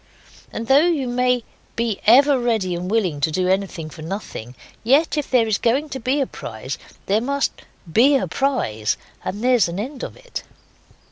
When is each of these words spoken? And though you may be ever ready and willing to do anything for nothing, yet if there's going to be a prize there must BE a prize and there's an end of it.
And 0.51 0.65
though 0.65 0.87
you 0.87 1.07
may 1.07 1.43
be 1.75 1.99
ever 2.07 2.39
ready 2.39 2.73
and 2.73 2.89
willing 2.89 3.21
to 3.21 3.29
do 3.29 3.47
anything 3.47 3.87
for 3.91 4.01
nothing, 4.01 4.55
yet 4.83 5.15
if 5.15 5.29
there's 5.29 5.59
going 5.59 5.89
to 5.89 5.99
be 5.99 6.19
a 6.19 6.25
prize 6.25 6.79
there 7.05 7.21
must 7.21 7.61
BE 7.93 8.15
a 8.15 8.27
prize 8.27 8.97
and 9.23 9.43
there's 9.43 9.67
an 9.67 9.79
end 9.79 10.01
of 10.01 10.17
it. 10.17 10.41